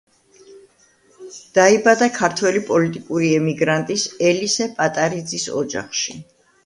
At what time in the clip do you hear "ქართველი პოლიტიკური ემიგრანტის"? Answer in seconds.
2.15-4.07